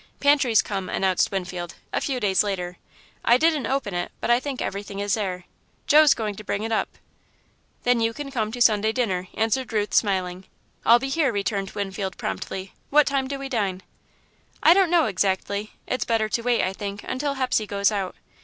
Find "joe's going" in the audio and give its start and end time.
5.85-6.33